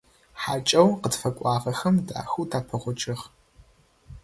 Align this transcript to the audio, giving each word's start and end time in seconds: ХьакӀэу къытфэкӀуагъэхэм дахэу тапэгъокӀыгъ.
ХьакӀэу 0.41 0.89
къытфэкӀуагъэхэм 1.01 1.95
дахэу 2.07 2.45
тапэгъокӀыгъ. 2.51 3.23